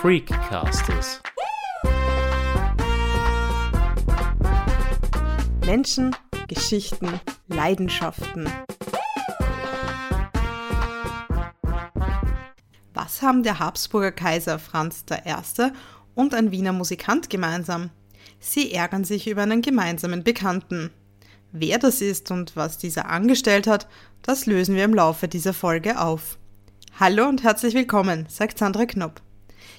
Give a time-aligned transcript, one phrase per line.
[0.00, 1.20] Freakcasters.
[5.66, 6.14] Menschen,
[6.46, 8.48] Geschichten, Leidenschaften.
[12.94, 15.72] Was haben der Habsburger Kaiser Franz I.
[16.14, 17.90] und ein Wiener Musikant gemeinsam?
[18.38, 20.90] Sie ärgern sich über einen gemeinsamen Bekannten.
[21.50, 23.88] Wer das ist und was dieser angestellt hat,
[24.22, 26.38] das lösen wir im Laufe dieser Folge auf.
[27.00, 29.22] Hallo und herzlich willkommen, sagt Sandra Knopp.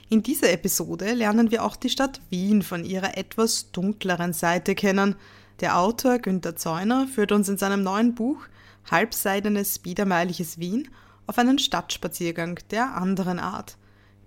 [0.09, 5.15] In dieser Episode lernen wir auch die Stadt Wien von ihrer etwas dunkleren Seite kennen.
[5.59, 8.45] Der Autor Günter Zeuner führt uns in seinem neuen Buch
[8.89, 10.89] Halbseidenes biedermeierliches Wien
[11.27, 13.77] auf einen Stadtspaziergang der anderen Art.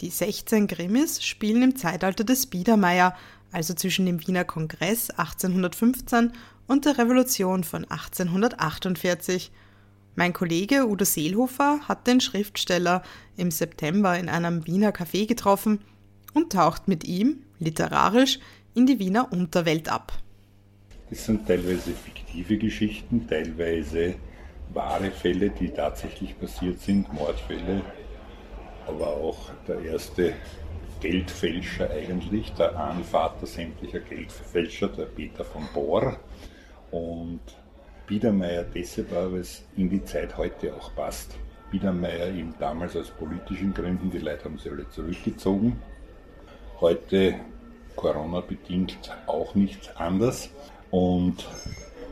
[0.01, 3.17] Die 16 Grimmis spielen im Zeitalter des Biedermeier,
[3.51, 6.33] also zwischen dem Wiener Kongress 1815
[6.67, 9.51] und der Revolution von 1848.
[10.15, 13.03] Mein Kollege Udo Seelhofer hat den Schriftsteller
[13.37, 15.81] im September in einem Wiener Café getroffen
[16.35, 18.39] und taucht mit ihm, literarisch,
[18.75, 20.13] in die Wiener Unterwelt ab.
[21.09, 24.17] Das sind teilweise fiktive Geschichten, teilweise
[24.75, 27.83] wahre Fälle, die tatsächlich passiert sind, Mordfälle,
[28.87, 30.35] aber auch der erste
[31.01, 36.19] Geldfälscher eigentlich, der Ahnvater sämtlicher Geldfälscher, der Peter von Bohr.
[36.91, 37.41] Und
[38.07, 41.37] Biedermeier deshalb auch, weil es in die Zeit heute auch passt.
[41.71, 45.81] Biedermeier eben damals aus politischen Gründen, die Leute haben sich alle zurückgezogen.
[46.81, 47.37] Heute
[47.97, 50.51] Corona-bedingt auch nicht anders.
[50.91, 51.47] Und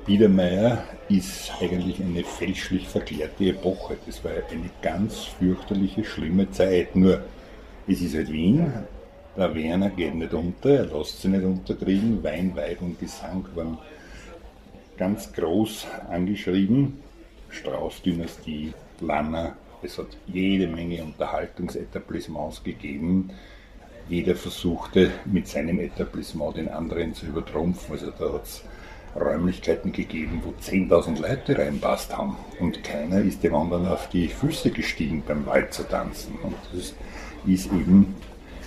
[0.06, 3.96] Biedermeier ist eigentlich eine fälschlich verklärte Epoche.
[4.06, 6.96] Das war eine ganz fürchterliche, schlimme Zeit.
[6.96, 7.22] Nur,
[7.86, 8.72] es ist halt Wien.
[9.36, 12.22] Der Werner geht nicht unter, er lässt sich nicht unterkriegen.
[12.22, 13.78] Wein, Weib und Gesang waren
[15.00, 16.98] ganz groß angeschrieben.
[17.48, 19.56] Strauß-Dynastie, Lanner.
[19.82, 23.30] Es hat jede Menge Unterhaltungsetablissements gegeben.
[24.10, 27.94] Jeder versuchte mit seinem Etablissement den anderen zu übertrumpfen.
[27.94, 28.62] Also da hat es
[29.16, 32.36] Räumlichkeiten gegeben, wo 10.000 Leute reinpasst haben.
[32.60, 36.34] Und keiner ist dem anderen auf die Füße gestiegen beim Walzer tanzen.
[36.42, 36.92] Und das
[37.46, 38.14] ist eben,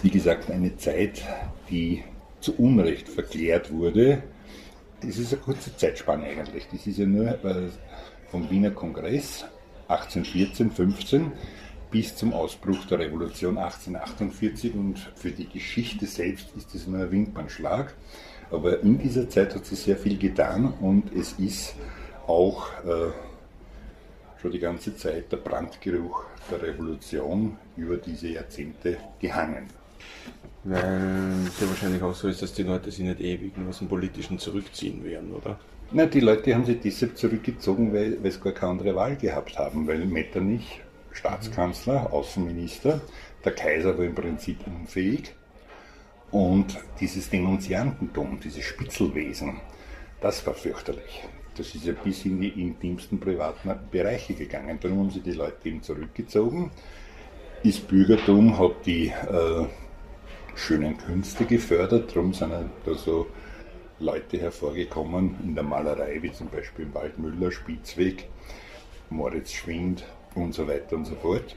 [0.01, 1.21] wie gesagt, eine Zeit,
[1.69, 2.03] die
[2.41, 4.23] zu Unrecht verklärt wurde
[5.05, 6.67] das ist eine kurze Zeitspanne eigentlich.
[6.71, 7.37] Das ist ja nur
[8.29, 9.45] vom Wiener Kongress
[9.87, 11.31] 1814, 15
[11.91, 17.11] bis zum Ausbruch der Revolution 1848 und für die Geschichte selbst ist das nur ein
[17.11, 17.93] Wimpernschlag.
[18.49, 21.75] Aber in dieser Zeit hat sich sehr viel getan und es ist
[22.25, 23.11] auch äh,
[24.41, 29.67] schon die ganze Zeit der Brandgeruch der Revolution über diese Jahrzehnte gehangen.
[30.65, 33.89] Weil es ja wahrscheinlich auch so ist, dass die Leute sich nicht ewig aus dem
[33.89, 35.59] Politischen zurückziehen werden, oder?
[35.91, 39.57] Na, die Leute haben sich deshalb zurückgezogen, weil, weil sie gar keine andere Wahl gehabt
[39.59, 40.81] haben, weil Metternich,
[41.11, 42.07] Staatskanzler, mhm.
[42.07, 43.01] Außenminister,
[43.43, 45.35] der Kaiser war im Prinzip unfähig
[46.31, 49.57] und dieses Denunziantentum, dieses Spitzelwesen,
[50.21, 51.23] das war fürchterlich.
[51.55, 54.79] Das ist ja bis in die intimsten privaten Bereiche gegangen.
[54.81, 56.71] Darum haben sich die Leute eben zurückgezogen.
[57.63, 59.65] Das Bürgertum hat die äh,
[60.55, 62.15] schönen Künste gefördert.
[62.15, 62.51] Darum sind
[62.85, 63.27] da so
[63.99, 68.29] Leute hervorgekommen in der Malerei, wie zum Beispiel Waldmüller, Spitzweg,
[69.09, 70.03] Moritz Schwind
[70.35, 71.55] und so weiter und so fort.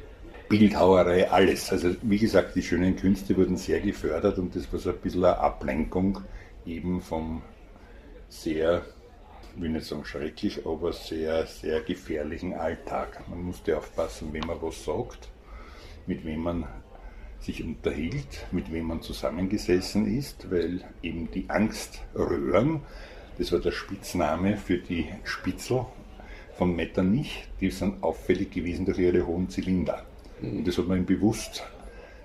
[0.49, 1.73] Bildhauerei, alles.
[1.73, 5.25] Also wie gesagt, die schönen Künste wurden sehr gefördert und das war so ein bisschen
[5.25, 6.21] eine Ablenkung
[6.65, 7.43] eben vom
[8.29, 8.83] sehr,
[9.55, 13.29] ich will nicht sagen schrecklich, aber sehr, sehr gefährlichen Alltag.
[13.29, 15.29] Man musste aufpassen, wem man was sagt,
[16.07, 16.67] mit wem man
[17.41, 22.81] sich unterhielt, mit wem man zusammengesessen ist, weil eben die Angströhren,
[23.39, 25.87] das war der Spitzname für die Spitzel
[26.57, 30.05] von Metternich, die sind auffällig gewesen durch ihre hohen Zylinder.
[30.41, 31.65] Und das hat man ihm bewusst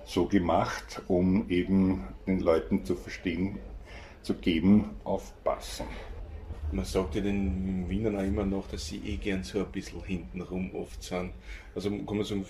[0.04, 3.58] so gemacht, um eben den Leuten zu verstehen,
[4.22, 5.86] zu geben, aufpassen.
[6.72, 10.02] Man sagt ja den Wienern auch immer noch, dass sie eh gern so ein bisschen
[10.04, 11.32] hintenrum oft sind.
[11.74, 12.46] Also kann man sagen,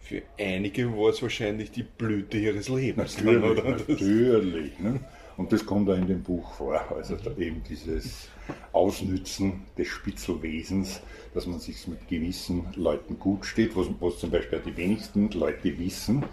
[0.00, 3.16] für einige war es wahrscheinlich die Blüte ihres Lebens.
[3.18, 3.70] Natürlich, oder?
[3.70, 4.78] natürlich.
[4.78, 5.00] Ne?
[5.36, 6.84] Und das kommt auch in dem Buch vor.
[6.90, 8.28] Also eben dieses
[8.72, 11.00] Ausnützen des Spitzelwesens,
[11.32, 15.30] dass man sich mit gewissen Leuten gut steht, was, was zum Beispiel auch die wenigsten
[15.30, 16.24] Leute wissen.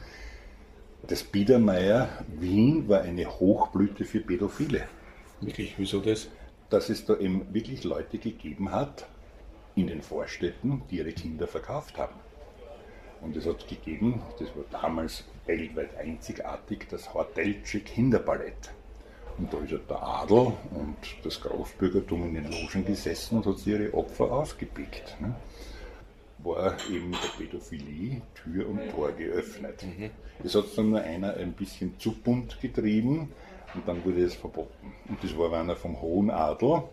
[1.08, 2.10] Das Biedermeier
[2.40, 4.84] Wien war eine Hochblüte für Pädophile.
[5.40, 6.30] Wirklich, wieso das?
[6.70, 9.08] Dass es da eben wirklich Leute gegeben hat
[9.76, 12.16] in den Vorstädten, die ihre Kinder verkauft haben.
[13.22, 18.72] Und es hat gegeben, das war damals weltweit einzigartig, das Hortelsche Kinderballett.
[19.38, 23.58] Und da ist ja der Adel und das Großbürgertum in den Logen gesessen und hat
[23.58, 25.16] sich ihre Opfer ausgepickt.
[25.20, 25.36] Ne?
[26.48, 29.84] war eben der Pädophilie Tür und Tor geöffnet.
[29.84, 30.10] Mhm.
[30.44, 33.32] Es hat dann nur einer ein bisschen zu bunt getrieben
[33.74, 34.94] und dann wurde es verboten.
[35.08, 36.84] Und das war einer vom Hohen Adel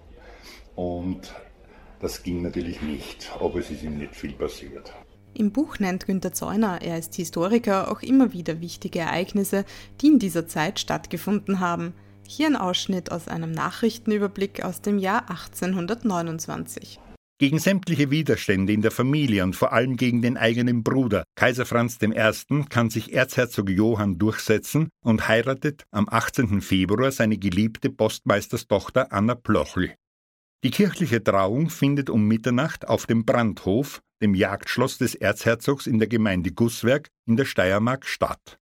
[0.76, 1.34] und
[2.00, 4.92] das ging natürlich nicht, aber es ist ihm nicht viel passiert.
[5.36, 9.64] Im Buch nennt Günter Zeuner, er ist Historiker, auch immer wieder wichtige Ereignisse,
[10.00, 11.92] die in dieser Zeit stattgefunden haben.
[12.26, 17.00] Hier ein Ausschnitt aus einem Nachrichtenüberblick aus dem Jahr 1829.
[17.38, 21.98] Gegen sämtliche Widerstände in der Familie und vor allem gegen den eigenen Bruder, Kaiser Franz
[22.00, 26.60] I., kann sich Erzherzog Johann durchsetzen und heiratet am 18.
[26.60, 29.94] Februar seine geliebte Postmeisterstochter Anna Plochel.
[30.62, 36.08] Die kirchliche Trauung findet um Mitternacht auf dem Brandhof, dem Jagdschloss des Erzherzogs in der
[36.08, 38.58] Gemeinde Gusswerk in der Steiermark statt.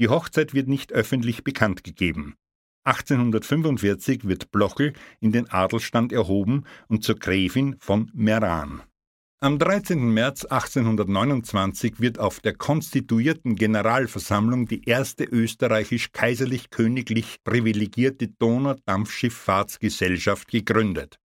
[0.00, 2.36] Die Hochzeit wird nicht öffentlich bekannt gegeben.
[2.84, 8.82] 1845 wird Blochel in den Adelstand erhoben und zur Gräfin von Meran.
[9.40, 10.08] Am 13.
[10.08, 21.18] März 1829 wird auf der konstituierten Generalversammlung die erste österreichisch-kaiserlich-königlich privilegierte Donaudampfschifffahrtsgesellschaft gegründet.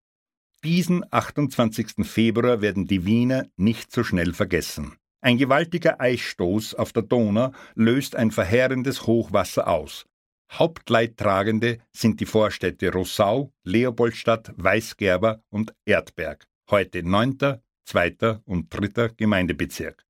[0.65, 2.05] Diesen 28.
[2.05, 4.97] Februar werden die Wiener nicht so schnell vergessen.
[5.21, 10.05] Ein gewaltiger Eisstoß auf der Donau löst ein verheerendes Hochwasser aus.
[10.51, 18.41] Hauptleidtragende sind die Vorstädte Rossau, Leopoldstadt, Weißgerber und Erdberg, heute 9., 2.
[18.43, 19.11] und 3.
[19.15, 20.05] Gemeindebezirk.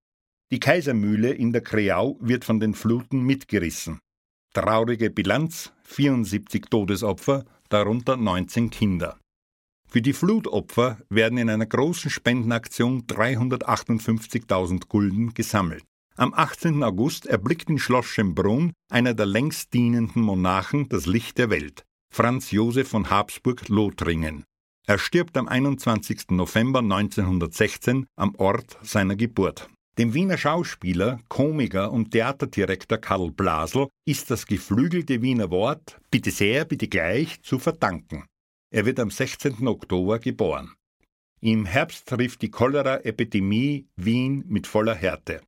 [0.51, 3.99] Die Kaisermühle in der Kreau wird von den Fluten mitgerissen.
[4.53, 9.19] Traurige Bilanz: 74 Todesopfer, darunter 19 Kinder.
[9.91, 15.83] Für die Flutopfer werden in einer großen Spendenaktion 358.000 Gulden gesammelt.
[16.15, 16.83] Am 18.
[16.83, 22.51] August erblickt in Schloss Schönbrunn einer der längst dienenden Monarchen das Licht der Welt, Franz
[22.51, 24.43] Josef von Habsburg-Lothringen.
[24.85, 26.31] Er stirbt am 21.
[26.31, 29.69] November 1916 am Ort seiner Geburt.
[29.97, 36.65] Dem Wiener Schauspieler, Komiker und Theaterdirektor Karl Blasel ist das geflügelte Wiener Wort Bitte sehr,
[36.65, 38.25] bitte gleich zu verdanken.
[38.71, 39.67] Er wird am 16.
[39.67, 40.75] Oktober geboren.
[41.41, 45.41] Im Herbst trifft die Cholera-Epidemie Wien mit voller Härte.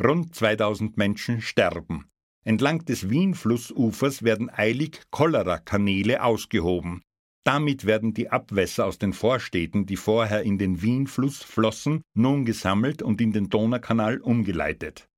[0.00, 2.08] Rund 2000 Menschen sterben.
[2.44, 7.02] Entlang des Wien-Flussufers werden eilig Cholera-Kanäle ausgehoben.
[7.42, 13.02] Damit werden die Abwässer aus den Vorstädten, die vorher in den Wien-Fluss flossen, nun gesammelt
[13.02, 15.08] und in den Donaukanal umgeleitet.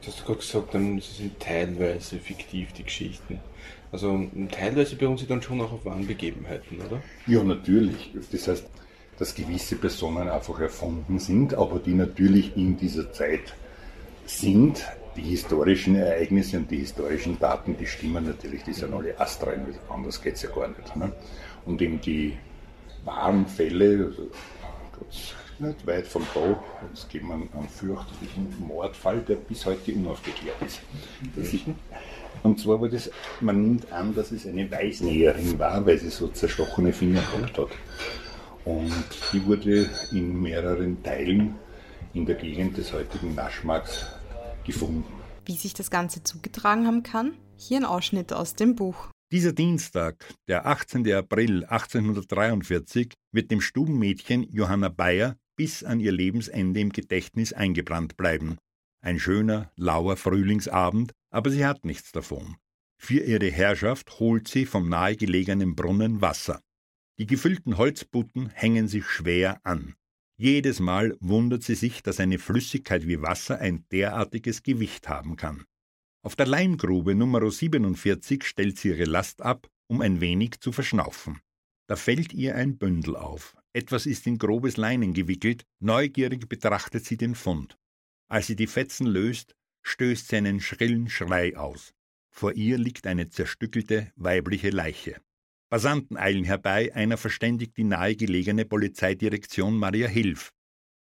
[0.00, 3.40] Du hast gerade gesagt, sie sind teilweise fiktiv, die Geschichten.
[3.92, 7.02] Also teilweise beruhen sie dann schon auch auf wahren Begebenheiten, oder?
[7.26, 8.12] Ja, natürlich.
[8.30, 8.66] Das heißt,
[9.18, 13.54] dass gewisse Personen einfach erfunden sind, aber die natürlich in dieser Zeit
[14.26, 14.84] sind.
[15.16, 20.22] Die historischen Ereignisse und die historischen Daten, die stimmen natürlich, die sind alle astrein, anders
[20.22, 20.94] geht es ja gar nicht.
[20.94, 21.12] Ne?
[21.66, 22.38] Und eben die
[23.04, 24.28] wahren Fälle, also
[25.58, 26.62] nicht weit von da,
[26.94, 30.80] es geht man einen fürchterlichen Mordfall, der bis heute unaufgeklärt ist.
[31.36, 31.64] Das ist
[32.42, 33.10] und zwar war das,
[33.40, 37.68] man nimmt an, dass es eine Weißnäherin war, weil sie so zerstochene Finger gehabt hat.
[38.64, 38.92] Und
[39.32, 41.54] die wurde in mehreren Teilen
[42.14, 44.06] in der Gegend des heutigen Naschmarks
[44.64, 45.04] gefunden.
[45.44, 47.32] Wie sich das Ganze zugetragen haben kann?
[47.56, 49.08] Hier ein Ausschnitt aus dem Buch.
[49.32, 51.10] Dieser Dienstag, der 18.
[51.12, 58.56] April 1843, wird dem Stubenmädchen Johanna Bayer bis an ihr Lebensende im Gedächtnis eingebrannt bleiben.
[59.02, 62.56] Ein schöner, lauer Frühlingsabend, aber sie hat nichts davon.
[62.98, 66.60] Für ihre Herrschaft holt sie vom nahegelegenen Brunnen Wasser.
[67.18, 69.94] Die gefüllten Holzbutten hängen sich schwer an.
[70.36, 75.64] Jedes Mal wundert sie sich, dass eine Flüssigkeit wie Wasser ein derartiges Gewicht haben kann.
[76.22, 81.40] Auf der Leimgrube Nummer 47 stellt sie ihre Last ab, um ein wenig zu verschnaufen.
[81.86, 83.56] Da fällt ihr ein Bündel auf.
[83.72, 87.78] Etwas ist in grobes Leinen gewickelt, neugierig betrachtet sie den Fund.
[88.28, 91.92] Als sie die Fetzen löst, stößt sie einen schrillen Schrei aus.
[92.30, 95.20] Vor ihr liegt eine zerstückelte weibliche Leiche.
[95.70, 100.52] Passanten eilen herbei, einer verständigt die nahegelegene Polizeidirektion Maria Hilf.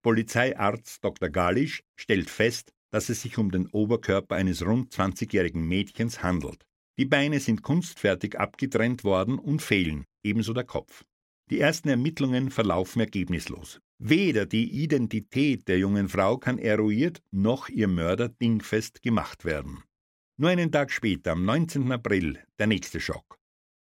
[0.03, 1.29] Polizeiarzt Dr.
[1.29, 6.65] Galisch stellt fest, dass es sich um den Oberkörper eines rund 20-jährigen Mädchens handelt.
[6.97, 11.03] Die Beine sind kunstfertig abgetrennt worden und fehlen, ebenso der Kopf.
[11.49, 13.79] Die ersten Ermittlungen verlaufen ergebnislos.
[14.01, 19.83] Weder die Identität der jungen Frau kann eruiert, noch ihr Mörder dingfest gemacht werden.
[20.37, 21.91] Nur einen Tag später, am 19.
[21.91, 23.37] April, der nächste Schock.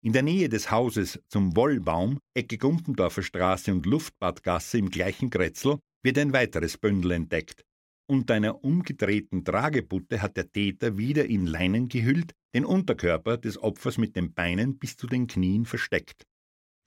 [0.03, 5.80] In der Nähe des Hauses zum Wollbaum, Ecke Gumpendorfer Straße und Luftbadgasse im gleichen Kretzel,
[6.03, 7.63] wird ein weiteres Bündel entdeckt.
[8.06, 13.98] Unter einer umgedrehten Tragebutte hat der Täter wieder in Leinen gehüllt, den Unterkörper des Opfers
[13.98, 16.25] mit den Beinen bis zu den Knien versteckt.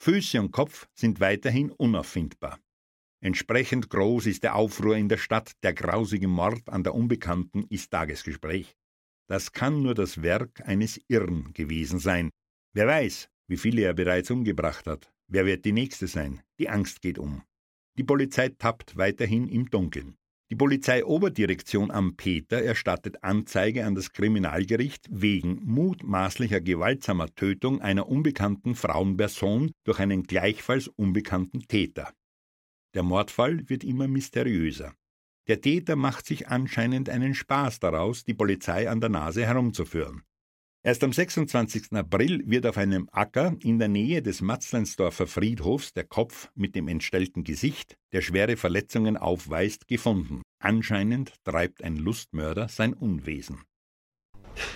[0.02, 2.58] Füße und Kopf sind weiterhin unauffindbar.
[3.24, 7.90] Entsprechend groß ist der Aufruhr in der Stadt, der grausige Mord an der Unbekannten ist
[7.90, 8.76] Tagesgespräch.
[9.30, 12.28] Das kann nur das Werk eines Irren gewesen sein.
[12.74, 15.10] Wer weiß, wie viele er bereits umgebracht hat.
[15.26, 16.42] Wer wird die Nächste sein?
[16.58, 17.42] Die Angst geht um.
[17.96, 20.16] Die Polizei tappt weiterhin im Dunkeln.
[20.50, 28.74] Die Polizeioberdirektion am Peter erstattet Anzeige an das Kriminalgericht wegen mutmaßlicher gewaltsamer Tötung einer unbekannten
[28.74, 32.12] Frauenperson durch einen gleichfalls unbekannten Täter.
[32.94, 34.94] Der Mordfall wird immer mysteriöser.
[35.48, 40.22] Der Täter macht sich anscheinend einen Spaß daraus, die Polizei an der Nase herumzuführen.
[40.82, 41.92] Erst am 26.
[41.92, 46.88] April wird auf einem Acker in der Nähe des Matzleinsdorfer Friedhofs der Kopf mit dem
[46.88, 50.42] entstellten Gesicht, der schwere Verletzungen aufweist, gefunden.
[50.62, 53.62] Anscheinend treibt ein Lustmörder sein Unwesen.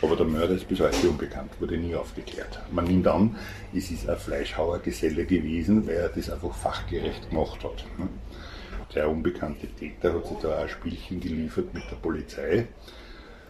[0.03, 2.61] Aber der Mörder ist bis heute unbekannt, wurde nie aufgeklärt.
[2.73, 3.37] Man nimmt an,
[3.75, 7.85] es ist ein Fleischhauergeselle gewesen, weil er das einfach fachgerecht gemacht hat.
[7.99, 8.09] Ne?
[8.95, 12.67] Der unbekannte Täter hat sich da ein Spielchen geliefert mit der Polizei.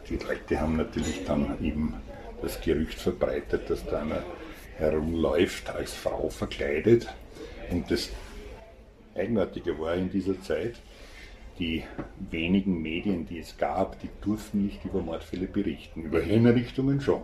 [0.09, 1.95] Die Leute haben natürlich dann eben
[2.43, 4.23] das Gerücht verbreitet, dass da einer
[4.77, 7.07] herumläuft als Frau verkleidet.
[7.71, 8.09] Und das
[9.15, 10.77] Eigenartige war in dieser Zeit,
[11.59, 11.85] die
[12.31, 16.03] wenigen Medien, die es gab, die durften nicht über Mordfälle berichten.
[16.03, 17.23] Über Hinrichtungen schon.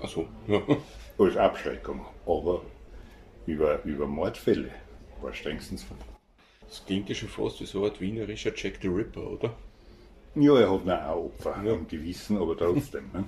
[0.00, 0.62] Achso, ja.
[1.18, 2.04] Als Abschreckung.
[2.26, 2.62] Aber
[3.46, 4.70] über, über Mordfälle
[5.20, 6.08] war strengstens verboten.
[6.66, 9.54] Das klingt ja schon fast wie so Art wienerischer Jack the Ripper, oder?
[10.34, 11.74] Ja, er hat noch auch Opfer ja.
[11.74, 13.04] im Gewissen, aber trotzdem.
[13.12, 13.24] ne?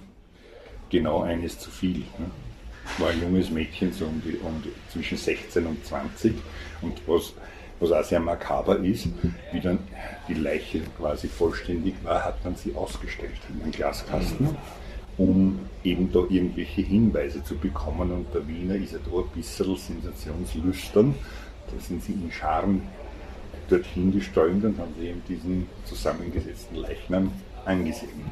[0.89, 1.99] Genau eines zu viel.
[1.99, 2.31] Ne?
[2.99, 6.35] War ein junges Mädchen, so um, die, um die, zwischen 16 und 20.
[6.81, 7.35] Und was
[7.85, 9.09] was auch sehr makaber ist,
[9.53, 9.79] wie dann
[10.29, 14.57] die Leiche quasi vollständig war, hat man sie ausgestellt in einen Glaskasten,
[15.19, 18.11] um eben da irgendwelche Hinweise zu bekommen.
[18.11, 21.15] Und der Wiener ist ja da ein bisschen sensationslüstern.
[21.67, 22.83] Da sind sie in Scharen
[23.69, 27.33] dorthin geströmt und haben sie eben diesen zusammengesetzten Leichnam
[27.65, 28.31] angesehen.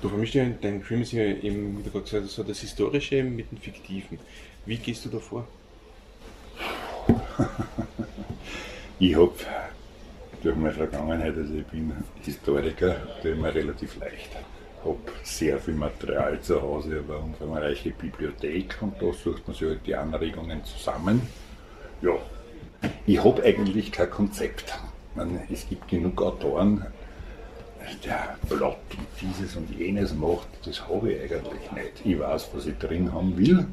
[0.00, 2.60] Du vermischst ja dein Film ist ja eben, wie du gerade gesagt hast, so das
[2.60, 4.18] Historische mit dem Fiktiven.
[4.64, 5.46] Wie gehst du da vor?
[9.00, 9.32] Ich habe
[10.42, 14.30] durch meine Vergangenheit, also ich bin Historiker, tue mir relativ leicht.
[14.32, 19.54] Ich habe sehr viel Material zu Hause, habe eine umfangreiche Bibliothek und da sucht man
[19.54, 21.22] sich halt die Anregungen zusammen.
[22.02, 22.16] Ja,
[23.06, 24.76] ich habe eigentlich kein Konzept.
[25.14, 26.84] Meine, es gibt genug Autoren,
[28.04, 32.04] der Plot und dieses und jenes macht, das habe ich eigentlich nicht.
[32.04, 33.64] Ich weiß, was ich drin haben will,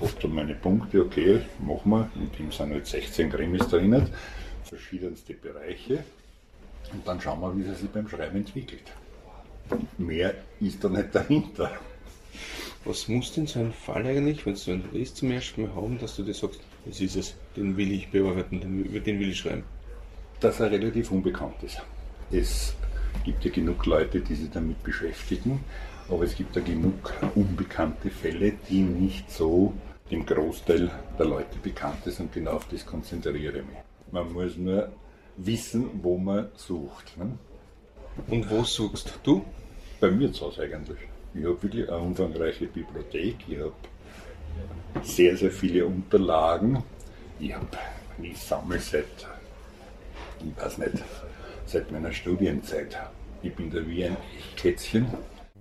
[0.00, 4.10] habe dann meine Punkte, okay, machen wir, in dem sind halt 16 Krimis drinnen
[4.72, 6.02] verschiedenste Bereiche
[6.94, 8.90] und dann schauen wir, wie sie sich beim Schreiben entwickelt.
[9.98, 11.72] Mehr ist da nicht dahinter.
[12.86, 15.98] Was muss denn so ein Fall eigentlich, wenn du einen Riss zum ersten Mal haben,
[15.98, 19.30] dass du dir sagst, das ist es, den will ich bearbeiten, den, über den will
[19.30, 19.64] ich schreiben?
[20.40, 21.82] Dass er relativ unbekannt ist.
[22.30, 22.74] Es
[23.24, 25.62] gibt ja genug Leute, die sich damit beschäftigen,
[26.08, 29.74] aber es gibt ja genug unbekannte Fälle, die nicht so
[30.10, 33.91] dem Großteil der Leute bekannt sind und genau auf das konzentriere ich mich.
[34.12, 34.92] Man muss nur
[35.38, 37.16] wissen, wo man sucht.
[37.16, 37.38] Ne?
[38.28, 39.44] Und wo suchst du?
[40.00, 40.98] Bei mir zu Hause eigentlich.
[41.34, 43.36] Ich habe wirklich eine umfangreiche Bibliothek.
[43.48, 43.72] Ich habe
[45.02, 46.82] sehr, sehr viele Unterlagen.
[47.40, 47.66] Ich habe,
[48.22, 49.06] ich sammle seit,
[50.44, 51.02] ich weiß nicht,
[51.64, 52.98] seit meiner Studienzeit.
[53.42, 54.16] Ich bin da wie ein
[54.56, 55.06] Kätzchen.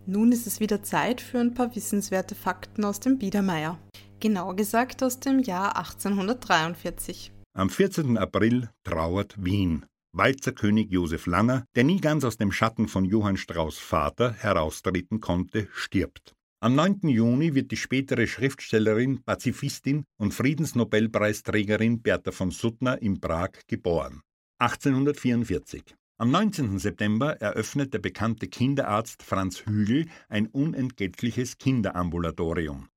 [0.05, 3.77] Nun ist es wieder Zeit für ein paar wissenswerte Fakten aus dem Biedermeier.
[4.20, 7.31] Genauer gesagt aus dem Jahr 1843.
[7.53, 8.17] Am 14.
[8.17, 9.86] April trauert Wien.
[10.13, 15.67] Walzerkönig Josef Langer, der nie ganz aus dem Schatten von Johann Strauß Vater heraustreten konnte,
[15.74, 16.34] stirbt.
[16.62, 17.10] Am 9.
[17.10, 24.22] Juni wird die spätere Schriftstellerin, Pazifistin und Friedensnobelpreisträgerin Bertha von Suttner in Prag geboren.
[24.60, 25.93] 1844.
[26.20, 26.79] Am 19.
[26.79, 32.88] September eröffnet der bekannte Kinderarzt Franz Hügel ein unentgeltliches Kinderambulatorium.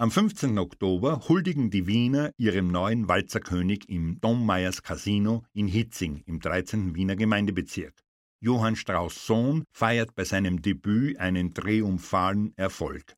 [0.00, 0.56] Am 15.
[0.56, 6.94] Oktober huldigen die Wiener ihrem neuen Walzerkönig im Dommeyers Casino in Hitzing im 13.
[6.94, 8.02] Wiener Gemeindebezirk.
[8.40, 13.14] Johann Strauß Sohn feiert bei seinem Debüt einen triumphalen Erfolg.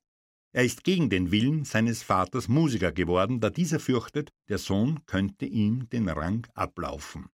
[0.51, 5.45] Er ist gegen den Willen seines Vaters Musiker geworden, da dieser fürchtet, der Sohn könnte
[5.45, 7.29] ihm den Rang ablaufen.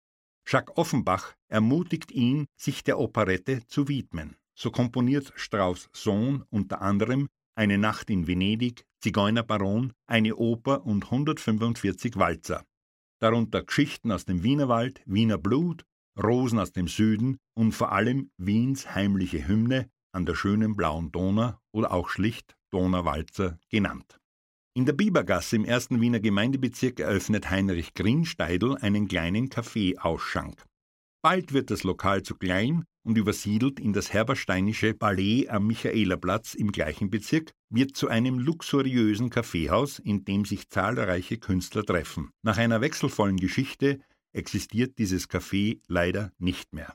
[0.47, 4.37] Jacques Offenbach ermutigt ihn, sich der Operette zu widmen.
[4.55, 12.17] So komponiert Strauß Sohn unter anderem eine Nacht in Venedig, Zigeunerbaron, eine Oper und 145
[12.17, 12.65] Walzer.
[13.21, 15.85] Darunter Geschichten aus dem Wienerwald, Wiener Blut,
[16.17, 21.55] Rosen aus dem Süden und vor allem Wiens heimliche Hymne an der schönen blauen Donau
[21.73, 24.21] oder auch schlicht Donauwalzer genannt.
[24.75, 30.65] In der Bibergasse im ersten Wiener Gemeindebezirk eröffnet Heinrich Grinsteidl einen kleinen Kaffeeausschank.
[31.23, 36.73] Bald wird das Lokal zu klein und übersiedelt in das Herbersteinische Palais am Michaelerplatz im
[36.73, 42.31] gleichen Bezirk, wird zu einem luxuriösen Kaffeehaus, in dem sich zahlreiche Künstler treffen.
[42.43, 44.01] Nach einer wechselvollen Geschichte
[44.35, 46.95] existiert dieses Café leider nicht mehr.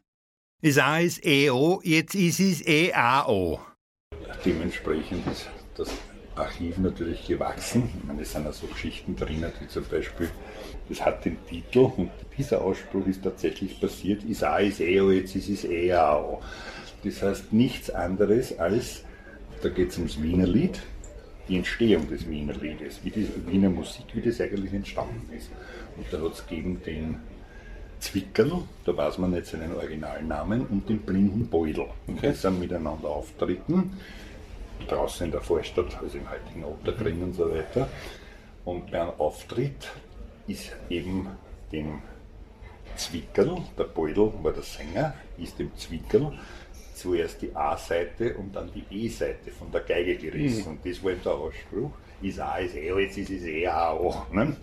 [0.61, 3.59] Das A ist EO, jetzt ist es EAO.
[4.45, 5.89] Dementsprechend ist das
[6.35, 7.89] Archiv natürlich gewachsen.
[7.97, 10.29] Ich meine, es sind auch so Geschichten drin, wie zum Beispiel,
[10.89, 15.35] das hat den Titel und dieser Ausspruch ist tatsächlich passiert, ist A ist EO, jetzt
[15.35, 16.41] ist es EAO.
[17.03, 19.03] Das heißt nichts anderes als,
[19.61, 20.79] da geht es ums Wiener Lied,
[21.47, 25.49] die Entstehung des Wiener Liedes, wie die Wiener Musik, wie das eigentlich entstanden ist.
[25.97, 27.17] Und da hat es gegeben den
[27.99, 31.87] Zwickerl, da weiß man nicht seinen Originalnamen, und den blinden Beudel.
[32.07, 33.91] Und die sind miteinander auftreten,
[34.87, 37.89] draußen in der Vorstadt, also im heutigen Otterkring und so weiter.
[38.65, 39.89] Und einem Auftritt
[40.47, 41.27] ist eben
[41.71, 42.01] dem
[42.95, 46.33] Zwickerl, der Beudel war der Sänger, ist dem Zwickerl
[46.93, 50.63] zuerst die A-Seite und dann die E-Seite von der Geige gerissen.
[50.63, 50.77] Mhm.
[50.77, 51.91] Und das war eben der Ausspruch.
[52.21, 54.25] Ist A ist E, jetzt ist es E A O.
[54.31, 54.55] Ne?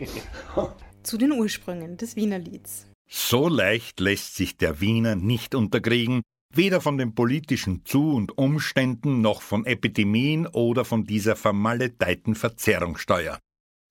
[1.02, 2.86] Zu den Ursprüngen des Wiener Lieds.
[3.08, 6.22] So leicht lässt sich der Wiener nicht unterkriegen,
[6.54, 13.38] weder von den politischen Zu- und Umständen noch von Epidemien oder von dieser vermaledeiten Verzerrungssteuer.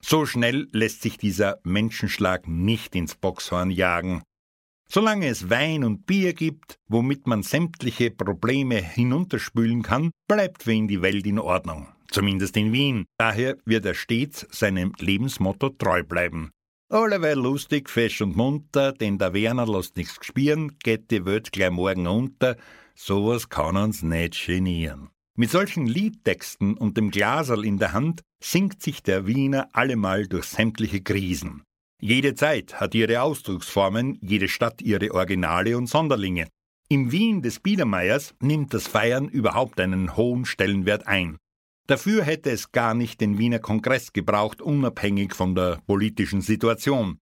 [0.01, 4.23] So schnell lässt sich dieser Menschenschlag nicht ins Boxhorn jagen.
[4.91, 10.87] Solange es Wein und Bier gibt, womit man sämtliche Probleme hinunterspülen kann, bleibt für ihn
[10.87, 11.87] die Welt in Ordnung.
[12.09, 13.05] Zumindest in Wien.
[13.19, 16.49] Daher wird er stets seinem Lebensmotto treu bleiben.
[16.91, 21.69] Alleweil lustig, fesch und munter, denn der Werner lässt nichts gspieren, geht die Welt gleich
[21.69, 22.57] morgen unter,
[22.95, 25.09] sowas kann uns nicht genieren.
[25.37, 30.45] Mit solchen Liedtexten und dem Glaserl in der Hand singt sich der Wiener allemal durch
[30.45, 31.61] sämtliche Krisen.
[32.01, 36.47] Jede Zeit hat ihre Ausdrucksformen, jede Stadt ihre Originale und Sonderlinge.
[36.89, 41.37] Im Wien des Biedermeiers nimmt das Feiern überhaupt einen hohen Stellenwert ein.
[41.89, 47.17] Dafür hätte es gar nicht den Wiener Kongress gebraucht, unabhängig von der politischen Situation.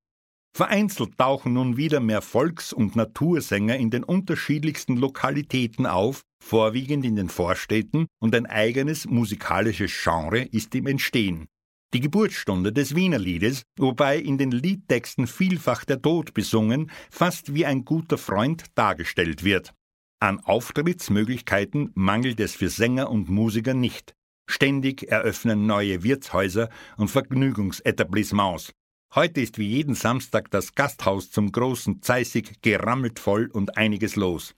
[0.58, 7.16] Vereinzelt tauchen nun wieder mehr Volks- und Natursänger in den unterschiedlichsten Lokalitäten auf, vorwiegend in
[7.16, 11.46] den Vorstädten, und ein eigenes musikalisches Genre ist im Entstehen.
[11.94, 17.68] Die Geburtsstunde des Wiener Liedes, wobei in den Liedtexten vielfach der Tod besungen, fast wie
[17.68, 19.76] ein guter Freund dargestellt wird.
[20.20, 24.16] An Auftrittsmöglichkeiten mangelt es für Sänger und Musiker nicht.
[24.48, 28.74] Ständig eröffnen neue Wirtshäuser und Vergnügungsetablissements.
[29.14, 34.56] Heute ist wie jeden Samstag das Gasthaus zum großen Zeissig gerammelt voll und einiges los.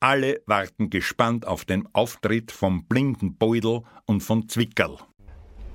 [0.00, 4.96] Alle warten gespannt auf den Auftritt vom blinden Beudel und von Zwickerl.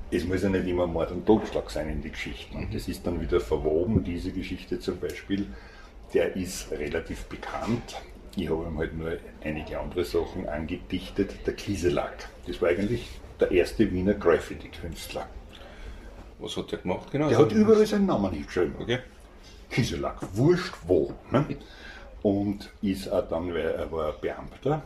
[0.10, 2.56] Es muss ja nicht immer Mord und Totschlag sein in die Geschichten.
[2.56, 5.48] Und das ist dann wieder verwoben, diese Geschichte zum Beispiel,
[6.14, 8.02] der ist relativ bekannt.
[8.36, 11.46] Ich habe ihm halt nur einige andere Sachen angedichtet.
[11.46, 12.30] Der Kieselack.
[12.48, 13.08] Das war eigentlich
[13.44, 15.28] der erste Wiener Graffiti-Künstler.
[16.40, 17.30] Was hat der gemacht genau?
[17.30, 18.76] Der hat überall seinen Namen hingeschrieben.
[18.80, 19.00] Okay.
[19.70, 21.14] Kieselack, wurscht wo.
[21.32, 21.58] Ne?
[22.22, 24.82] Und ist auch dann, weil er war Beamter,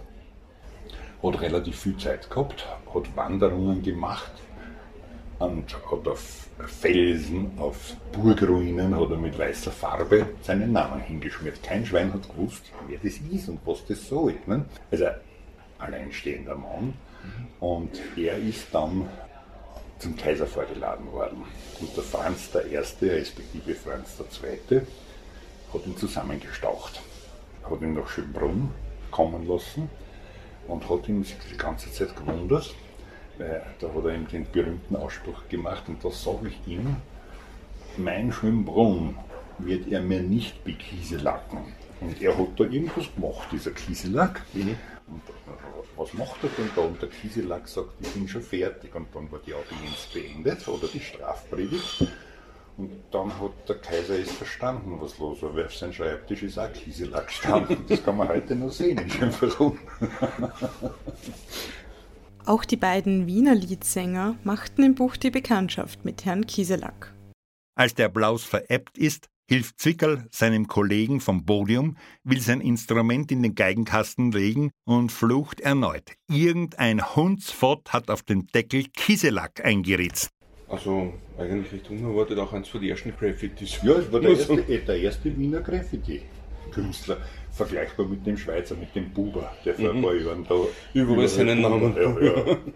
[1.23, 4.31] hat relativ viel Zeit gehabt, hat Wanderungen gemacht
[5.39, 11.61] und hat auf Felsen, auf Burgruinen hat er mit weißer Farbe seinen Namen hingeschmiert.
[11.61, 14.35] Kein Schwein hat gewusst, wer das ist und was das soll.
[14.47, 14.65] Ne?
[14.89, 15.05] Also
[15.77, 16.93] alleinstehender Mann.
[17.59, 19.09] Und er ist dann
[19.99, 21.43] zum Kaiser vorgeladen worden.
[21.79, 22.77] Und der Franz I.,
[23.07, 24.81] respektive Franz II.,
[25.73, 27.01] hat ihn zusammengestaucht.
[27.69, 28.71] Hat ihn nach Schönbrunn
[29.11, 29.89] kommen lassen
[30.67, 32.73] und hat ihn die ganze Zeit gewundert,
[33.37, 36.97] weil da hat er ihm den berühmten Ausspruch gemacht und das sage ich ihm,
[37.97, 39.17] mein Schönbrunn
[39.59, 41.59] wird er mir nicht bekieselacken.
[41.99, 44.41] Und er hat da irgendwas gemacht, dieser Kieselack.
[44.53, 44.75] Mhm.
[45.07, 45.21] Und
[45.97, 46.81] was macht er denn da?
[46.81, 48.93] Und der Kieselack sagt, ich bin schon fertig.
[48.95, 52.07] Und dann war die Audienz beendet oder die Strafpredigt.
[52.77, 56.59] Und dann hat der Kaiser es verstanden, was los war, weil auf seinem Schreibtisch ist
[56.59, 57.85] auch Kieselack gestanden.
[57.87, 59.79] Das kann man heute noch sehen in Schönbrunn.
[62.45, 67.13] Auch die beiden Wiener Liedsänger machten im Buch die Bekanntschaft mit Herrn Kieselack.
[67.75, 73.41] Als der Applaus verebbt ist, hilft Zwickerl seinem Kollegen vom Podium, will sein Instrument in
[73.43, 76.13] den Geigenkasten legen und flucht erneut.
[76.29, 80.29] Irgendein Hundsfott hat auf dem Deckel Kieselack eingeritzt.
[80.69, 83.79] Also eigentlich recht unerwartet auch eins von den ersten Graffitis.
[83.83, 87.17] Ja, es war der erste, eh, der erste Wiener Graffiti-Künstler.
[87.51, 89.97] Vergleichbar mit dem Schweizer, mit dem Buber, der vor mhm.
[89.97, 90.55] ein paar Jahren da
[90.93, 91.95] überall seinen Namen.
[91.95, 92.57] Ja, ja.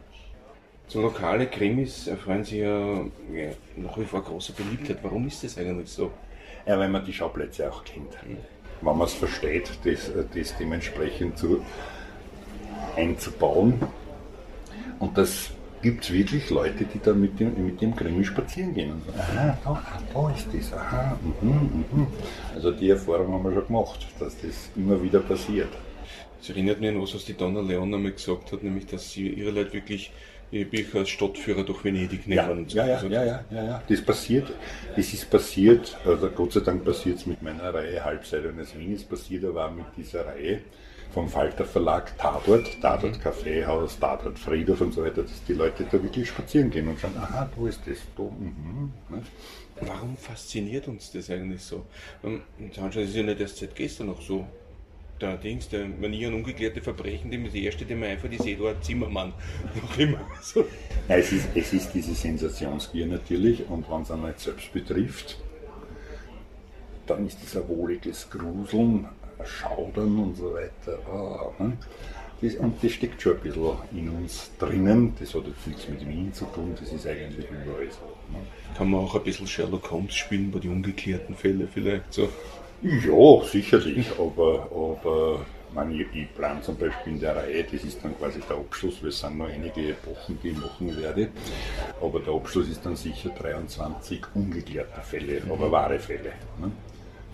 [0.88, 5.00] So lokale Krimis erfreuen sich ja, ja nach wie vor großer Beliebtheit.
[5.04, 6.12] Warum ist das eigentlich so?
[6.66, 8.18] Ja, weil man die Schauplätze auch kennt.
[8.82, 11.64] Wenn man es versteht, das, das dementsprechend zu,
[12.96, 13.80] einzubauen.
[15.00, 15.50] Und das
[15.82, 19.20] gibt es wirklich Leute, die dann mit dem, mit dem Krimi spazieren gehen und sagen,
[19.20, 22.08] aha, da, da ist das, aha, mhm, mhm.
[22.54, 25.70] Also die Erfahrung haben wir schon gemacht, dass das immer wieder passiert.
[26.40, 29.28] Das erinnert mich an was, was die Donna Leon einmal gesagt hat, nämlich, dass sie
[29.28, 30.12] ihre Leute wirklich
[30.52, 32.66] ihre Bücher als Stadtführer durch Venedig nehmen.
[32.70, 34.52] Ja, ja, ja, ja, ja, ja, Das passiert,
[34.96, 38.94] das ist passiert, also Gott sei Dank passiert es mit meiner Reihe Halbseite eines Wien,
[38.94, 40.62] es passiert aber mit dieser Reihe
[41.14, 43.22] vom Falter Verlag Tatort, Tatort mhm.
[43.22, 47.16] Kaffeehaus, Tatort Friedhof und so weiter, dass die Leute da wirklich spazieren gehen und schauen,
[47.18, 48.92] aha, wo ist das, da, mhm.
[49.10, 49.22] Ne?
[49.82, 51.86] Warum fasziniert uns das eigentlich so?
[52.24, 52.42] Ähm,
[52.76, 54.46] das ist ja nicht erst seit gestern noch so.
[55.22, 59.34] Der Dings, der Manier und ungeklärte Verbrechen, dem erste, mir einfach ist, Eduard Zimmermann.
[59.82, 60.66] Noch immer so.
[61.08, 65.38] Ja, es, ist, es ist diese Sensationsgier natürlich und wenn es einmal selbst betrifft,
[67.06, 69.08] dann ist das ein wohliges Gruseln,
[69.44, 70.98] Schaudern und so weiter.
[71.12, 71.78] Oh, ne?
[72.42, 75.14] das, und das steckt schon ein bisschen in uns drinnen.
[75.20, 78.06] Das hat jetzt nichts mit Wien zu tun, das ist eigentlich überall so.
[78.32, 78.40] Ne?
[78.76, 82.30] Kann man auch ein bisschen Sherlock Holmes spielen bei den ungeklärten Fällen vielleicht so?
[82.82, 88.04] Ja, sicherlich, aber, aber man, ich, ich plane zum Beispiel in der Reihe, das ist
[88.04, 91.30] dann quasi der Abschluss, weil es sind noch einige Epochen, die ich machen werde,
[92.02, 96.34] aber der Abschluss ist dann sicher 23 ungeklärte Fälle, aber wahre Fälle.
[96.60, 96.72] Ne?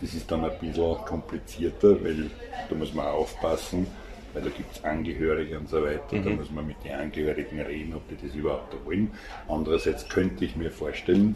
[0.01, 2.29] Das ist dann ein bisschen komplizierter, weil
[2.69, 3.87] da muss man aufpassen,
[4.33, 6.15] weil da gibt es Angehörige und so weiter.
[6.15, 6.23] Mhm.
[6.23, 9.11] Da muss man mit den Angehörigen reden, ob die das überhaupt wollen.
[9.47, 11.35] Andererseits könnte ich mir vorstellen,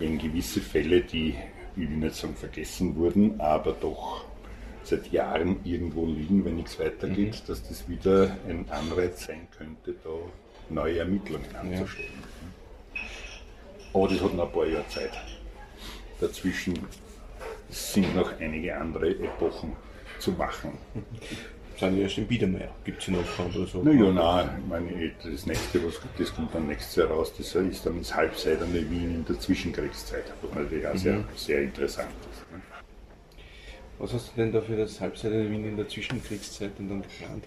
[0.00, 1.36] wenn gewisse Fälle, die,
[1.76, 4.24] ich will nicht sagen vergessen wurden, aber doch
[4.84, 7.46] seit Jahren irgendwo liegen, wenn nichts weitergeht, mhm.
[7.46, 10.10] dass das wieder ein Anreiz sein könnte, da
[10.68, 12.08] neue Ermittlungen anzustellen.
[12.94, 13.00] Ja.
[13.94, 15.12] Aber das hat noch ein paar Jahre Zeit.
[16.20, 16.78] Dazwischen
[17.68, 19.72] sind noch einige andere Epochen
[20.18, 20.72] zu machen.
[21.78, 22.70] Sind wir erst im Biedermeier?
[22.84, 23.82] Gibt es noch oder so?
[23.82, 27.86] Naja, nein, ich meine, das nächste, was das kommt dann nächstes Jahr raus, das ist
[27.86, 31.24] dann das Halbseidene Wien in der Zwischenkriegszeit, was natürlich auch sehr, mhm.
[31.34, 32.52] sehr interessant ist.
[32.52, 32.60] Ne?
[33.98, 37.44] Was hast du denn da für das Halbseidene Wien in der Zwischenkriegszeit denn dann geplant?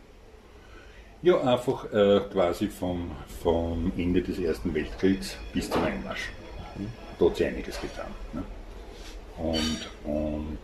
[1.21, 3.11] Ja, einfach äh, quasi vom,
[3.41, 6.29] vom Ende des Ersten Weltkriegs bis zum Einmarsch.
[6.75, 6.87] Mhm.
[7.17, 8.07] Da hat sich einiges getan.
[8.33, 8.43] Ne?
[9.37, 10.59] und, und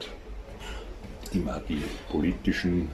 [1.34, 2.90] immer die politischen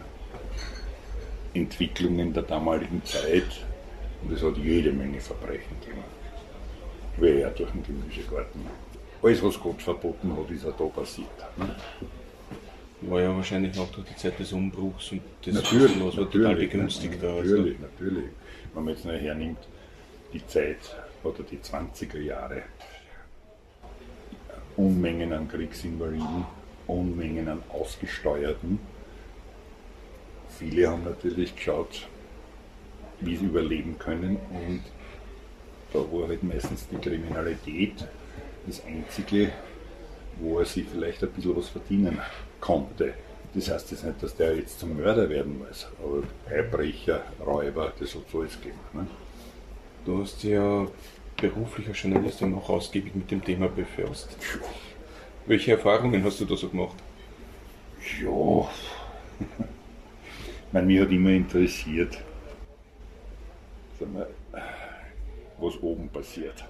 [1.58, 3.66] Entwicklungen der damaligen Zeit.
[4.24, 6.04] Und es hat jede Menge Verbrechen gegeben.
[7.18, 8.62] Quer durch den Gemüsegarten.
[9.22, 11.28] Alles, was Gott verboten hat, ist auch da passiert.
[11.58, 11.76] Ne?
[13.02, 16.56] War ja wahrscheinlich auch durch die Zeit des Umbruchs und des natürlich, was war total
[16.56, 17.22] begünstigt.
[17.22, 17.82] Natürlich, also.
[17.82, 18.30] natürlich.
[18.74, 19.60] Wenn man jetzt noch hernimmt,
[20.34, 22.64] die Zeit oder die 20er Jahre,
[24.76, 26.46] Unmengen an Kriegsinvaliden,
[26.86, 28.80] Unmengen an Ausgesteuerten.
[30.50, 32.08] Viele haben natürlich geschaut,
[33.20, 34.82] wie sie überleben können und
[35.94, 38.06] da war halt meistens die Kriminalität
[38.66, 39.52] das Einzige,
[40.40, 42.20] wo er sich vielleicht ein bisschen was verdienen
[42.60, 43.14] konnte.
[43.54, 48.14] Das heißt jetzt nicht, dass der jetzt zum Mörder werden muss, aber Eibrecher, Räuber, das
[48.14, 48.80] hat so alles gegeben.
[48.94, 49.08] Ne?
[50.06, 50.88] Du hast ja
[51.38, 54.36] beruflicher Journalist und auch ausgiebig mit dem Thema befasst.
[55.46, 56.98] Welche Erfahrungen hast du da so gemacht?
[58.22, 58.70] Ja,
[60.78, 62.18] meine, mich hat immer interessiert,
[64.00, 64.28] wir,
[65.60, 66.64] was oben passiert.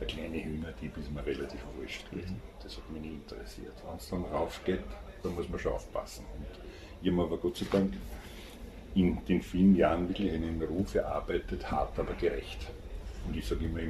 [0.00, 2.40] Der kleine Hühnerdieb ist mir relativ wurscht gewesen.
[2.62, 3.72] Das hat mich nie interessiert.
[3.86, 4.82] Wenn es dann raufgeht,
[5.22, 6.24] dann muss man schon aufpassen.
[6.36, 6.46] Und
[7.00, 7.94] ich habe aber Gott sei Dank
[8.94, 12.66] in den vielen Jahren wirklich einen Ruf erarbeitet, hart, aber gerecht.
[13.26, 13.80] Und ich sage immer,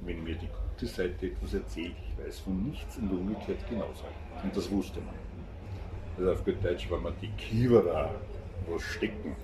[0.00, 4.04] wenn mir die gute Seite etwas erzählt, ich weiß von nichts und umgekehrt genauso.
[4.42, 5.14] Und das wusste man.
[6.16, 8.10] Also auf gut Deutsch, wenn man die Kiewerer
[8.68, 9.36] was stecken,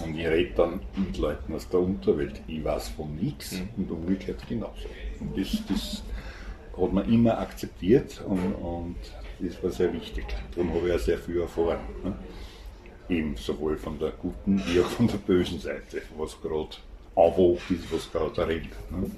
[0.00, 3.68] und ich rede dann mit Leuten aus der Unterwelt, ich weiß von nichts mhm.
[3.76, 4.88] und umgekehrt genauso.
[5.20, 6.02] Und das, das
[6.76, 8.96] hat man immer akzeptiert und, und
[9.38, 10.24] das war sehr wichtig.
[10.54, 11.80] Darum habe ich auch sehr viel erfahren.
[12.02, 12.14] Ne?
[13.08, 16.76] Eben sowohl von der guten wie auch von der bösen Seite, was gerade
[17.14, 18.70] anwogt ist, was gerade redet.
[18.90, 19.10] Ne?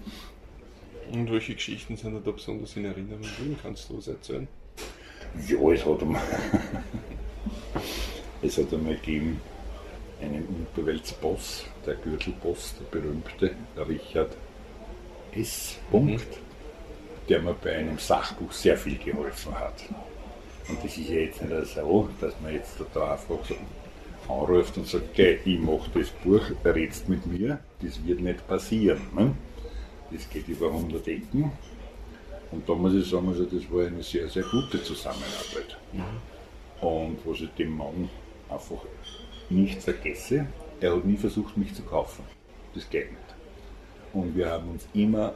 [1.13, 3.25] Und welche Geschichten sind da besonders in Erinnerung?
[3.63, 4.49] Kannst du was erzählen?
[5.49, 6.23] Ja, es hat einmal,
[8.45, 9.41] es hat einmal gegeben
[10.21, 14.37] einen Unterweltsboss, der Gürtelboss, der berühmte, der Richard
[15.35, 15.77] S.
[15.91, 16.21] Mhm.
[17.29, 19.85] der mir bei einem Sachbuch sehr viel geholfen hat.
[20.69, 23.55] Und das ist ja jetzt nicht so, dass man jetzt da einfach so
[24.33, 29.01] anruft und sagt, okay, ich mache das Buch, redst mit mir, das wird nicht passieren.
[29.15, 29.35] Ne?
[30.11, 31.51] Das geht über 100 Ecken.
[32.51, 35.77] Und da muss ich sagen, also das war eine sehr, sehr gute Zusammenarbeit.
[35.93, 36.87] Mhm.
[36.87, 38.09] Und was ich dem Mann
[38.55, 38.85] einfach
[39.51, 40.47] nicht vergesse,
[40.81, 42.25] er hat nie versucht, mich zu kaufen.
[42.75, 43.21] Das geht nicht.
[44.13, 45.35] Und wir haben uns immer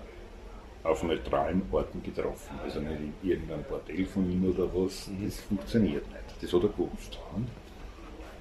[0.84, 2.58] auf neutralen Orten getroffen.
[2.62, 5.08] Also nicht in irgendeinem Bordell von ihm oder was.
[5.08, 5.24] Mhm.
[5.24, 6.42] Das funktioniert nicht.
[6.42, 7.18] Das hat er gewusst.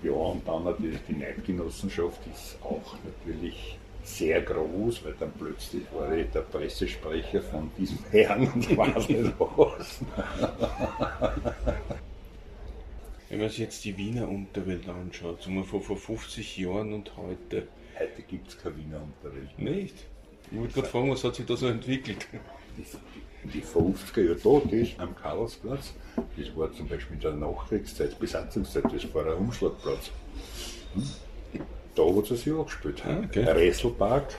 [0.03, 6.15] Ja, und dann natürlich die Neidgenossenschaft ist auch natürlich sehr groß, weil dann plötzlich war
[6.15, 9.99] ich der Pressesprecher von diesem Herrn und weiß nicht was.
[13.29, 17.17] Wenn man sich jetzt die Wiener Unterwelt anschaut, so mal vor, vor 50 Jahren und
[17.17, 17.67] heute.
[17.99, 19.59] Heute gibt es keine Wiener Unterwelt.
[19.59, 19.95] Nicht?
[20.49, 22.25] Ich wollte gerade fragen, was hat sich da so entwickelt?
[22.77, 25.93] Die, die 50er Jahre da, das am Karlsplatz,
[26.37, 30.11] das war zum Beispiel in der Nachkriegszeit, Besatzungszeit, das war ein Umschlagplatz.
[30.93, 31.03] Hm?
[31.95, 33.03] Da hat es sich angespielt.
[33.05, 33.43] Ah, okay.
[33.43, 34.35] Der Resselpark,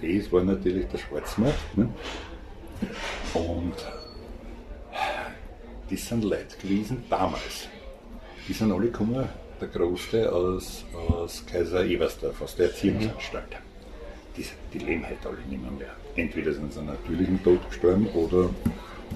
[0.00, 1.76] das war natürlich der Schwarzmarkt.
[1.76, 1.88] Ne?
[3.34, 3.74] Und
[5.90, 7.68] das sind Leute gewesen damals.
[8.46, 9.26] Die sind alle gekommen,
[9.58, 13.56] der Großteil aus, aus Kaiser Ebersdorf, aus der Erziehungsanstalt.
[14.36, 15.94] Die, die leben halt alle nicht mehr, mehr.
[16.14, 18.50] Entweder sind sie natürlichen Tod gestorben oder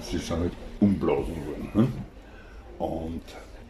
[0.01, 1.69] sie sind halt umblasen worden.
[1.73, 1.93] Hm?
[2.79, 3.21] Und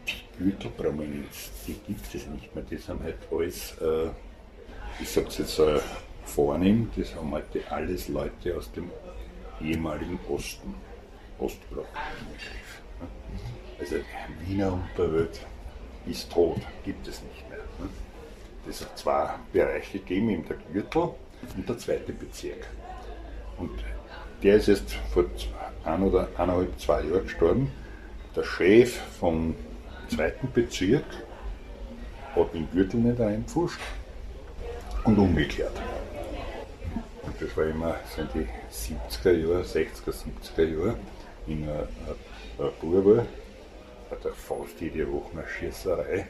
[0.07, 2.63] die Gürtelprominenz, die gibt es nicht mehr.
[2.63, 4.09] Die sind halt alles, äh,
[5.01, 5.79] ich sag's jetzt äh,
[6.23, 8.89] vornehm, das haben heute alles Leute aus dem
[9.61, 10.73] ehemaligen Osten,
[11.37, 11.87] Ostblock.
[12.99, 13.68] Hm?
[13.79, 13.95] Also
[14.45, 15.39] Wiener Unterwelt
[16.05, 17.59] ist tot, gibt es nicht mehr.
[17.79, 17.89] Hm?
[18.65, 21.13] Das hat zwei Bereiche gegeben, in der Gürtel
[21.55, 22.67] und der zweite Bezirk.
[23.57, 23.71] Und
[24.43, 25.25] der ist jetzt vor
[25.85, 27.71] ein oder eineinhalb, zwei Jahren gestorben.
[28.35, 29.55] Der Chef vom
[30.09, 31.05] zweiten Bezirk
[32.35, 33.79] hat den Gürtel nicht reingepfuscht
[35.03, 35.81] und umgekehrt.
[37.23, 40.95] Und das war immer so in die 70er Jahre, 60er, 70er Jahre
[41.47, 41.87] in einer,
[42.57, 42.71] einer
[44.11, 46.27] Er fast jede Woche eine Schießerei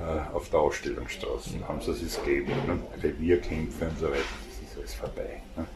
[0.00, 1.56] äh, auf der Ausstellungsstraße.
[1.56, 1.68] Mhm.
[1.68, 2.78] Haben sie es gegeben, ne?
[3.02, 4.18] Revierkämpfe und so weiter.
[4.46, 5.42] Das ist alles vorbei.
[5.56, 5.66] Ne?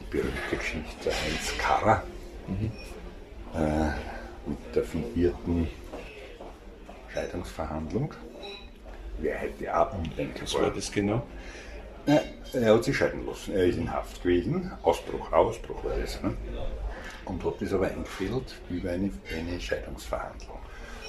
[0.00, 2.02] Die berühmte Geschichte der Heinz Karrer
[2.46, 2.72] mhm.
[3.54, 3.88] äh,
[4.48, 5.68] mit der fingierten
[7.12, 8.14] Scheidungsverhandlung.
[9.20, 10.42] Heute auch undenkbar.
[10.42, 11.22] Was war das genau?
[12.06, 12.20] Äh,
[12.54, 13.54] er hat sich scheiden lassen.
[13.54, 14.72] Er ist in Haft gewesen.
[14.82, 16.22] Ausbruch, Ausbruch war das.
[16.22, 16.34] Ne?
[17.28, 20.58] Und hat das aber eingefädelt über eine, eine Scheidungsverhandlung.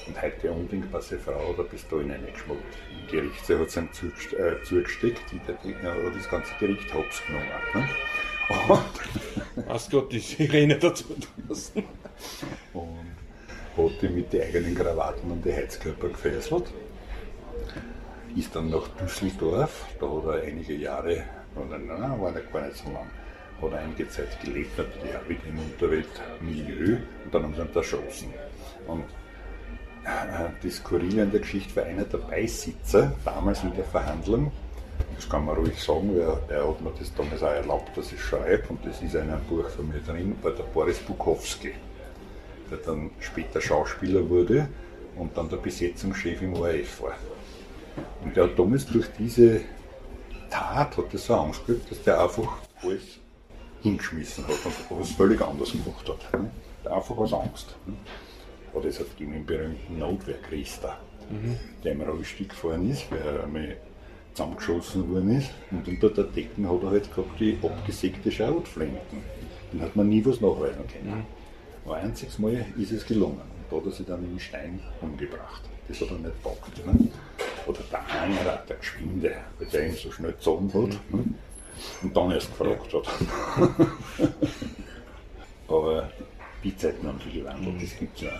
[0.06, 2.64] Und heute eine undenkbare Frau oder Pistole reingeschmuggelt.
[2.90, 3.88] Im Gerichtssaal hat es ihm
[4.38, 7.46] äh, zugesteckt und der hat das ganze Gericht hops genommen.
[7.74, 7.88] Ne?
[8.68, 8.80] Und
[9.68, 11.04] Hast Gott die Sirene dazu
[11.48, 11.84] lassen.
[12.72, 13.16] Und
[13.76, 16.72] hat die mit den eigenen Krawatten und die Heizkörper gefesselt.
[18.36, 21.24] Ist dann nach Düsseldorf, da hat er einige Jahre,
[21.56, 23.10] oder nein, war er gar nicht so lang,
[23.62, 28.34] hat einige Zeit gelebt, natürlich auch wieder im Unterweltmilieu und dann haben sie ihn erschossen.
[28.86, 29.04] Und
[30.62, 34.50] das Skurrile an der Geschichte war einer der Beisitzer damals in der Verhandlung.
[35.14, 38.20] Das kann man ruhig sagen, weil er hat mir das damals auch erlaubt, dass ich
[38.20, 38.64] schreibe.
[38.68, 41.72] Und das ist in einem Buch von mir drin, bei der Boris Bukowski,
[42.70, 44.68] der dann später Schauspieler wurde
[45.16, 47.14] und dann der Besetzungschef im ORF war.
[48.24, 49.60] Und der hat damals durch diese
[50.48, 53.18] Tat hat er so Angst gehabt, dass der einfach alles
[53.82, 54.58] hingeschmissen hat
[54.90, 56.40] und was völlig anders gemacht hat.
[56.84, 57.76] Der einfach aus Angst.
[58.72, 61.56] Oder es hat gegeben den berühmten Notwehrkriester, mhm.
[61.82, 63.76] der im Rollstuhl gefahren ist, weil er einmal
[64.34, 65.50] zusammengeschossen worden ist.
[65.70, 69.18] Und unter der Decken hat er halt gehabt die abgesägte Scharotflinten.
[69.72, 71.24] Den hat man nie was nachweisen können.
[71.84, 71.92] Mhm.
[71.92, 73.40] Ein einziges Mal ist es gelungen.
[73.40, 75.62] Und da hat er sich dann im Stein umgebracht.
[75.88, 76.86] Das hat er nicht gepackt.
[76.86, 77.08] Ne?
[77.66, 80.98] Oder der Angerer, der Geschwinde, weil der ihn so schnell gezogen hat.
[81.12, 81.34] Mhm.
[82.02, 84.30] Und dann erst gefragt hat.
[85.68, 86.10] Aber
[86.62, 88.32] die Zeiten haben sich gewandelt, das gibt es ja.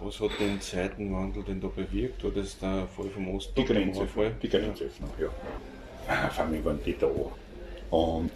[0.00, 2.24] Was hat den Zeitenwandel denn da bewirkt?
[2.24, 3.54] Oder ist der Fall vom Osten?
[3.56, 5.26] Die Grenzöffnung, die Grenzöffnung, ja.
[6.06, 6.30] ja.
[6.30, 7.08] Vor allem waren die da.
[7.90, 8.30] Und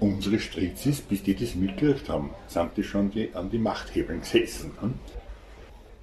[0.00, 4.72] unsere Strizis, bis die das mitgekriegt haben, sind die schon die, an die Machthebeln gesessen.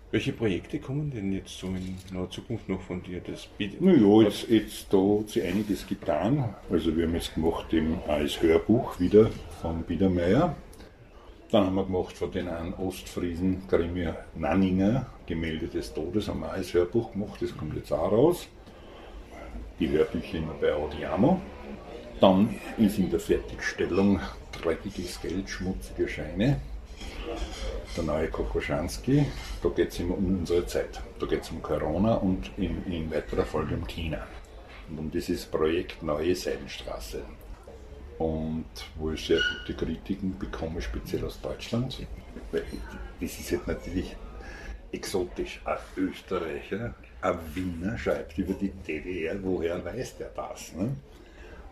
[0.09, 3.19] Welche Projekte kommen denn jetzt so in naher Zukunft noch von dir?
[3.19, 3.49] Das
[3.81, 6.55] naja, jetzt, jetzt da hat sich einiges getan.
[6.71, 9.29] Also wir haben jetzt gemacht eben als Hörbuch wieder
[9.61, 10.55] von Biedermeier.
[11.51, 16.51] Dann haben wir gemacht von den einen Ostfriesen Grimir Nanninger, Gemälde des Todes, haben wir
[16.51, 18.47] als Hörbuch gemacht, das kommt jetzt auch raus.
[19.77, 21.41] Die Hörbücher immer bei Audiamo.
[22.21, 24.21] Dann ist in der Fertigstellung
[24.53, 26.61] dreckiges Geld, schmutzige Scheine.
[27.95, 29.25] Der neue Kokoschanski,
[29.61, 31.01] da geht es immer um unsere Zeit.
[31.19, 34.25] Da geht es um Corona und in, in weiterer Folge um China.
[34.89, 37.23] Und um dieses Projekt Neue Seidenstraße.
[38.19, 42.07] Und wo ich sehr gute Kritiken bekomme, speziell aus Deutschland.
[42.51, 42.61] Das
[43.21, 44.15] ist jetzt natürlich
[44.91, 45.61] exotisch.
[45.65, 50.73] Ein Österreicher, ein Wiener schreibt über die DDR, woher weiß der das?
[50.73, 50.95] Ne?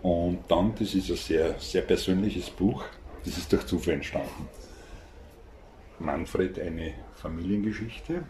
[0.01, 2.83] Und dann, das ist ein sehr, sehr persönliches Buch,
[3.23, 4.47] das ist durch Zufall entstanden.
[5.99, 8.23] Manfred, eine Familiengeschichte.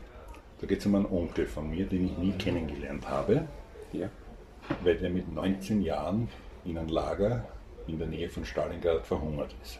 [0.59, 3.47] Da geht es um einen Onkel von mir, den ich nie kennengelernt habe,
[3.91, 4.09] ja.
[4.83, 6.29] weil der mit 19 Jahren
[6.63, 7.45] in einem Lager
[7.87, 9.79] in der Nähe von Stalingrad verhungert ist.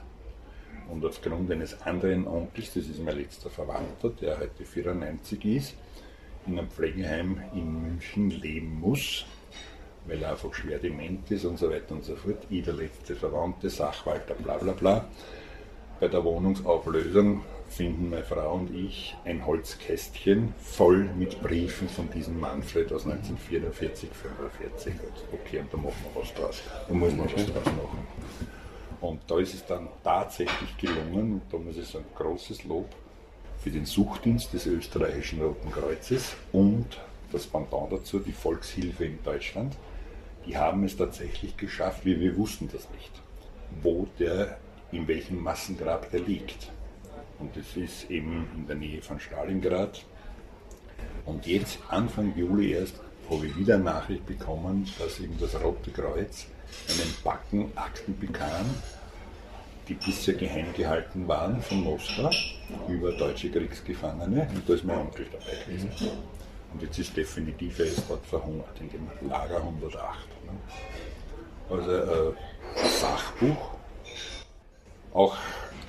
[0.89, 5.75] Und aufgrund eines anderen Onkels, das ist mein letzter Verwandter, der heute 94 ist,
[6.45, 9.25] in einem Pflegeheim in München leben muss,
[10.05, 12.45] weil er einfach schwer dement ist und so weiter und so fort.
[12.49, 15.07] Ich, der letzte Verwandte, Sachwalter, bla bla bla.
[15.99, 22.39] Bei der Wohnungsauflösung finden meine Frau und ich ein Holzkästchen voll mit Briefen von diesem
[22.39, 24.93] Manfred aus 1944, 45.
[25.33, 26.61] Okay, und da machen wir was draus.
[26.87, 28.07] Da muss man was draus machen.
[29.01, 32.87] Und da ist es dann tatsächlich gelungen, und da muss ich sagen, großes Lob
[33.61, 36.85] für den Suchdienst des österreichischen Roten Kreuzes und
[37.31, 39.75] das Pendant dazu, die Volkshilfe in Deutschland.
[40.45, 43.11] Die haben es tatsächlich geschafft, wir, wir wussten das nicht,
[43.81, 44.59] wo der,
[44.91, 46.71] in welchem Massengrab der liegt.
[47.39, 50.03] Und das ist eben in der Nähe von Stalingrad.
[51.25, 56.45] Und jetzt, Anfang Juli erst, habe ich wieder Nachricht bekommen, dass eben das Rote Kreuz
[56.89, 58.65] einen Backen Akten bekam,
[59.87, 62.31] die bisher geheim gehalten waren von Moskau
[62.87, 64.47] über deutsche Kriegsgefangene.
[64.53, 65.89] Und da ist mein Onkel dabei gewesen.
[66.73, 69.95] Und jetzt ist definitiv, er ist dort verhungert, in dem Lager 108.
[70.45, 70.51] Ne?
[71.69, 72.33] Also äh,
[72.99, 73.75] Sachbuch,
[75.13, 75.37] auch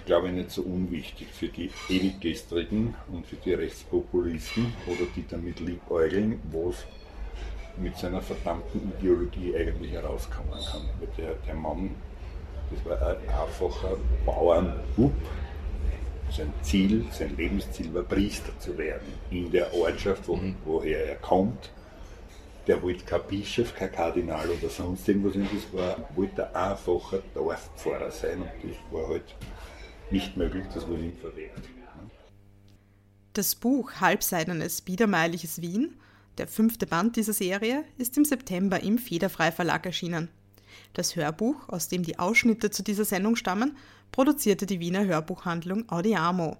[0.06, 5.60] glaube ich nicht so unwichtig für die Ewiggestrigen und für die Rechtspopulisten oder die damit
[5.60, 6.86] liebäugeln, wo es
[7.76, 10.88] mit seiner verdammten Ideologie eigentlich herauskommen kann.
[10.98, 11.90] Weil der, der Mann,
[12.70, 15.12] das war ein einfacher Bauernbub.
[16.30, 20.56] Sein Ziel, sein Lebensziel war Priester zu werden in der Ortschaft, wo, mhm.
[20.64, 21.70] woher er kommt.
[22.66, 28.10] Der wollte kein Bischof, kein Kardinal oder sonst irgendwas, das war, wollte ein einfacher Dorfpfarrer
[28.10, 29.36] sein und das war halt
[30.10, 31.62] nicht möglich, das wurde ihm verwehrt.
[33.32, 35.94] Das Buch Halbseidenes, biedermeierliches Wien
[36.38, 40.28] der fünfte Band dieser Serie ist im September im Federfrei Verlag erschienen.
[40.92, 43.76] Das Hörbuch, aus dem die Ausschnitte zu dieser Sendung stammen,
[44.12, 46.56] produzierte die Wiener Hörbuchhandlung Audiamo.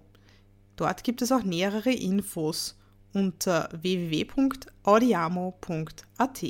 [0.77, 2.77] Dort gibt es auch nähere Infos
[3.13, 6.45] unter www.audiamo.at.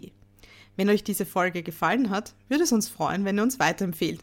[0.77, 4.23] Wenn euch diese Folge gefallen hat, würde es uns freuen, wenn ihr uns weiterempfehlt.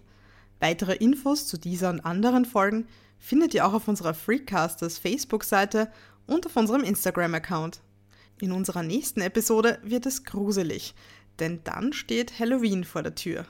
[0.64, 2.88] Weitere Infos zu dieser und anderen Folgen
[3.20, 5.92] findet ihr auch auf unserer Freecasters Facebook-Seite
[6.26, 7.82] und auf unserem Instagram-Account.
[8.40, 10.96] In unserer nächsten Episode wird es gruselig,
[11.40, 13.46] denn dann steht Halloween vor der Tür.